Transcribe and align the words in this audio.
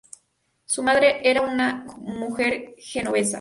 Su 0.65 0.81
madre 0.81 1.19
era 1.29 1.41
una 1.43 1.85
mujer 1.99 2.73
genovesa. 2.79 3.29